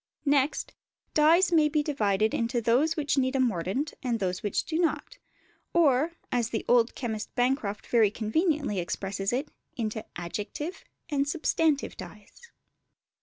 Next, 0.25 0.73
dyes 1.13 1.51
may 1.51 1.69
be 1.69 1.83
divided 1.83 2.33
into 2.33 2.59
those 2.59 2.97
which 2.97 3.19
need 3.19 3.35
a 3.35 3.39
mordant 3.39 3.93
and 4.01 4.19
those 4.19 4.41
which 4.41 4.63
do 4.63 4.79
not; 4.79 5.19
or, 5.75 6.13
as 6.31 6.49
the 6.49 6.65
old 6.67 6.95
chemist 6.95 7.35
Bancroft 7.35 7.85
very 7.85 8.09
conveniently 8.09 8.79
expresses 8.79 9.31
it, 9.31 9.49
into 9.77 10.03
adjective 10.17 10.83
and 11.09 11.29
substantive 11.29 11.95
dyes. 11.97 12.49